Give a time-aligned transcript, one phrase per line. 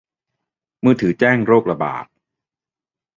[0.83, 2.05] มือถือแจ้งโรคระบาด